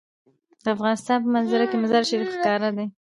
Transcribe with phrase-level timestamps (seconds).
[0.63, 2.85] د افغانستان په منظره کې مزارشریف ښکاره ده.